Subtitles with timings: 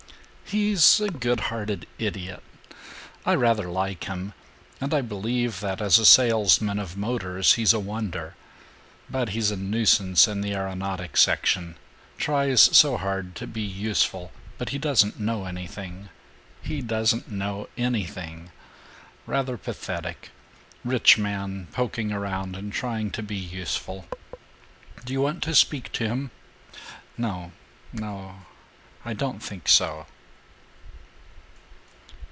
[0.45, 2.43] "He's a good hearted idiot.
[3.25, 4.33] I rather like him,
[4.81, 8.35] and I believe that as a salesman of motors he's a wonder.
[9.09, 11.75] But he's a nuisance in the aeronautic section.
[12.17, 16.09] Tries so hard to be useful but he doesn't know anything
[16.61, 18.51] he doesn't know anything.
[19.25, 20.31] Rather pathetic:
[20.83, 24.05] rich man poking around and trying to be useful.
[25.05, 26.29] Do you want to speak to him?"
[27.17, 27.53] "No
[27.93, 28.41] no
[29.05, 30.07] I don't think so."